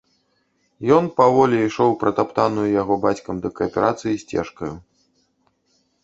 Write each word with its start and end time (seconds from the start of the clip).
Ён 0.95 1.05
паволі 1.19 1.57
ішоў 1.65 1.91
пратаптанаю 2.03 2.65
яго 2.81 2.97
бацькам 3.03 3.35
да 3.43 3.51
кааперацыі 3.59 4.21
сцежкаю. 4.23 4.71